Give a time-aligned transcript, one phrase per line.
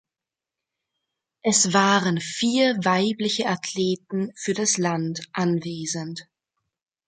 [1.43, 6.27] Es waren vier weibliche Athleten für das Land anwesend.